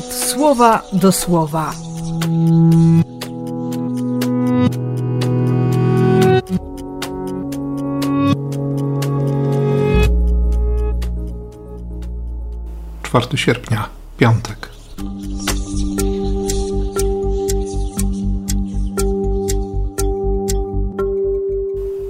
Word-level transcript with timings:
słowa 0.00 0.82
do 0.92 1.12
słowa. 1.12 1.72
Czwarty 13.02 13.38
sierpnia, 13.38 13.88
piątek. 14.18 14.68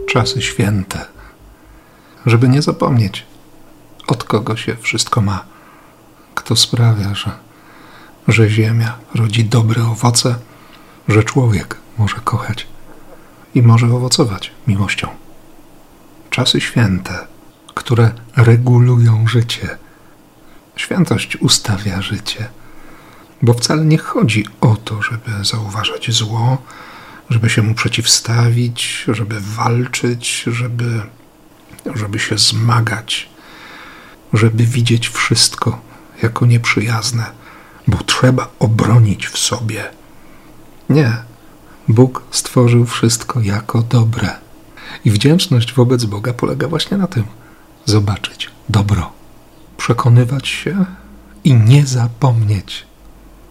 Czasy 0.07 0.43
święte, 0.43 1.04
żeby 2.26 2.49
nie 2.49 2.62
zapomnieć, 2.62 3.26
od 4.07 4.25
kogo 4.25 4.57
się 4.57 4.76
wszystko 4.76 5.21
ma, 5.21 5.44
kto 6.35 6.57
sprawia, 6.57 7.14
że 7.14 7.30
że 8.29 8.50
ziemia 8.50 8.99
rodzi 9.14 9.44
dobre 9.44 9.85
owoce, 9.85 10.35
że 11.08 11.25
człowiek 11.25 11.76
może 11.99 12.17
kochać 12.25 12.67
i 13.54 13.62
może 13.62 13.86
owocować 13.86 14.50
miłością. 14.67 15.08
Czasy 16.31 16.61
święte, 16.61 17.26
które 17.75 18.11
regulują 18.36 19.26
życie. 19.26 19.68
Świętość 20.76 21.36
ustawia 21.36 22.03
życie, 22.03 22.48
bo 23.43 23.54
wcale 23.54 23.85
nie 23.85 23.98
chodzi 23.98 24.46
o 24.61 24.76
to, 24.76 25.03
żeby 25.03 25.45
zauważać 25.45 26.11
zło, 26.11 26.59
żeby 27.31 27.50
się 27.50 27.62
mu 27.62 27.75
przeciwstawić, 27.75 29.04
żeby 29.09 29.40
walczyć, 29.40 30.45
żeby, 30.46 31.03
żeby 31.95 32.19
się 32.19 32.39
zmagać, 32.39 33.28
żeby 34.33 34.64
widzieć 34.64 35.09
wszystko 35.09 35.81
jako 36.23 36.47
nieprzyjazne 36.47 37.42
bo 37.86 37.98
trzeba 38.06 38.48
obronić 38.58 39.27
w 39.27 39.38
sobie. 39.38 39.84
Nie. 40.88 41.16
Bóg 41.88 42.22
stworzył 42.30 42.86
wszystko 42.86 43.41
jako 43.41 43.83
dobre. 43.83 44.30
I 45.05 45.11
wdzięczność 45.11 45.75
wobec 45.75 46.05
Boga 46.05 46.33
polega 46.33 46.69
właśnie 46.69 46.97
na 46.97 47.06
tym: 47.06 47.25
zobaczyć 47.84 48.50
dobro, 48.69 49.12
przekonywać 49.77 50.48
się 50.48 50.84
i 51.44 51.55
nie 51.55 51.86
zapomnieć, 51.86 52.86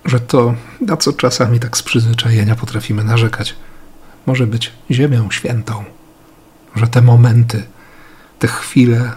że 0.05 0.19
to, 0.19 0.53
na 0.81 0.97
co 0.97 1.13
czasami 1.13 1.59
tak 1.59 1.77
z 1.77 1.83
przyzwyczajenia 1.83 2.55
potrafimy 2.55 3.03
narzekać, 3.03 3.55
może 4.25 4.47
być 4.47 4.71
ziemią 4.91 5.31
świętą, 5.31 5.83
że 6.75 6.87
te 6.87 7.01
momenty, 7.01 7.63
te 8.39 8.47
chwile, 8.47 9.11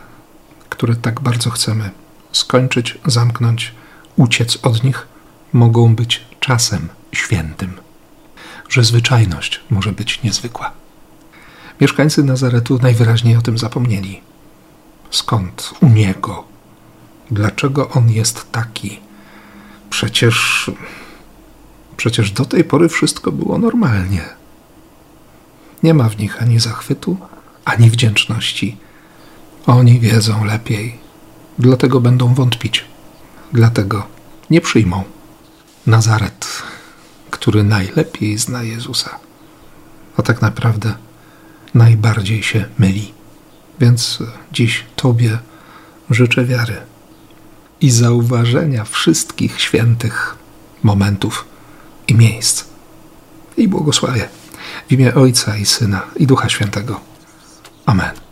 które 0.68 0.96
tak 0.96 1.20
bardzo 1.20 1.50
chcemy 1.50 1.90
skończyć, 2.32 2.98
zamknąć, 3.06 3.74
uciec 4.16 4.58
od 4.62 4.84
nich, 4.84 5.06
mogą 5.52 5.94
być 5.94 6.24
czasem 6.40 6.88
świętym, 7.12 7.72
że 8.68 8.84
zwyczajność 8.84 9.60
może 9.70 9.92
być 9.92 10.22
niezwykła. 10.22 10.72
Mieszkańcy 11.80 12.24
Nazaretu 12.24 12.78
najwyraźniej 12.82 13.36
o 13.36 13.42
tym 13.42 13.58
zapomnieli. 13.58 14.20
Skąd 15.10 15.74
u 15.80 15.88
niego? 15.88 16.44
Dlaczego 17.30 17.88
on 17.88 18.10
jest 18.10 18.52
taki? 18.52 19.00
Przecież. 19.90 20.70
Przecież 21.96 22.30
do 22.30 22.44
tej 22.44 22.64
pory 22.64 22.88
wszystko 22.88 23.32
było 23.32 23.58
normalnie. 23.58 24.22
Nie 25.82 25.94
ma 25.94 26.08
w 26.08 26.18
nich 26.18 26.42
ani 26.42 26.60
zachwytu, 26.60 27.16
ani 27.64 27.90
wdzięczności. 27.90 28.76
Oni 29.66 30.00
wiedzą 30.00 30.44
lepiej, 30.44 30.98
dlatego 31.58 32.00
będą 32.00 32.34
wątpić 32.34 32.84
dlatego 33.55 34.06
nie 34.50 34.60
przyjmą. 34.60 35.05
Nazaret, 35.86 36.62
który 37.31 37.65
najlepiej 37.65 38.38
zna 38.38 38.62
Jezusa, 38.62 39.19
a 40.16 40.22
tak 40.22 40.42
naprawdę 40.42 40.94
najbardziej 41.75 42.42
się 42.42 42.65
myli. 42.78 43.15
Więc 43.81 44.19
dziś 44.53 44.84
Tobie 44.97 45.38
życzę 46.10 46.44
wiary 46.44 46.76
i 47.81 47.91
zauważenia 47.91 48.84
wszystkich 48.84 49.60
świętych 49.60 50.36
momentów 50.82 51.44
i 52.09 52.15
miejsc. 52.15 52.65
I 53.56 53.69
błogosławię 53.69 54.28
w 54.88 54.92
imię 54.92 55.15
Ojca 55.15 55.56
i 55.56 55.66
Syna 55.66 56.03
i 56.16 56.26
Ducha 56.26 56.48
Świętego. 56.48 57.00
Amen. 57.86 58.23